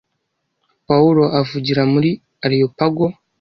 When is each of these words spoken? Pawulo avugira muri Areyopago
Pawulo 0.87 1.23
avugira 1.39 1.81
muri 1.93 2.09
Areyopago 2.45 3.05